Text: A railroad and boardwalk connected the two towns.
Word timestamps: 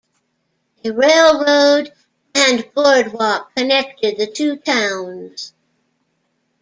A 0.83 0.89
railroad 0.89 1.93
and 2.33 2.67
boardwalk 2.73 3.55
connected 3.55 4.17
the 4.17 4.25
two 4.25 4.55
towns. 4.55 5.53